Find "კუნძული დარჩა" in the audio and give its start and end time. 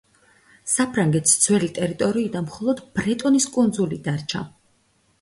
3.59-4.47